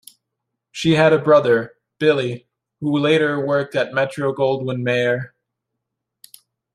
[0.71, 2.47] She had a brother, Billy,
[2.79, 5.35] who later worked at Metro-Goldwyn-Mayer.